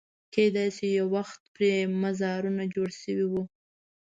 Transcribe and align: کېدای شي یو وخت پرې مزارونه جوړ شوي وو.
کېدای 0.33 0.67
شي 0.75 0.87
یو 0.97 1.07
وخت 1.17 1.41
پرې 1.55 1.71
مزارونه 2.01 2.63
جوړ 2.75 2.89
شوي 3.01 3.25
وو. 3.31 3.41